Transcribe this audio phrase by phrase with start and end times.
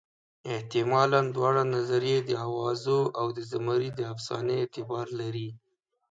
[0.51, 5.49] حتمالاً دواړه نظریې د اوازو او د زمري د افسانې اعتبار لري.